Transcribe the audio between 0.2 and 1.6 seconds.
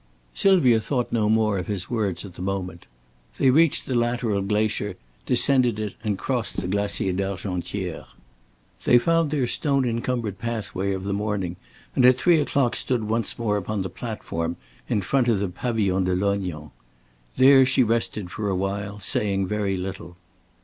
Sylvia thought no more